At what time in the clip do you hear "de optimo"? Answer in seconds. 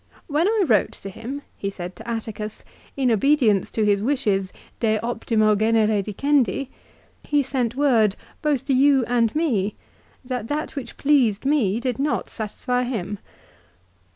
4.79-5.55